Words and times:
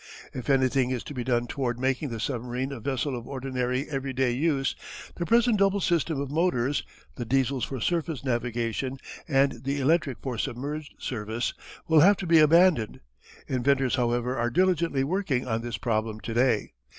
If 0.33 0.49
anything 0.49 0.89
is 0.89 1.03
to 1.03 1.13
be 1.13 1.23
done 1.23 1.45
toward 1.45 1.79
making 1.79 2.09
the 2.09 2.19
submarine 2.19 2.71
a 2.71 2.79
vessel 2.79 3.15
of 3.15 3.27
ordinary 3.27 3.87
everyday 3.87 4.31
use 4.31 4.75
the 5.13 5.27
present 5.27 5.59
double 5.59 5.79
system 5.79 6.19
of 6.19 6.31
motors 6.31 6.81
the 7.17 7.23
Diesels 7.23 7.63
for 7.65 7.79
surface 7.79 8.23
navigation 8.25 8.97
and 9.27 9.63
the 9.63 9.79
electric 9.79 10.17
for 10.17 10.39
submerged 10.39 10.95
service 10.97 11.53
will 11.87 11.99
have 11.99 12.17
to 12.17 12.25
be 12.25 12.39
abandoned. 12.39 13.01
Inventors 13.47 13.93
however 13.93 14.35
are 14.37 14.49
diligently 14.49 15.03
working 15.03 15.47
on 15.47 15.61
this 15.61 15.77
problem 15.77 16.19
to 16.21 16.33
day. 16.33 16.73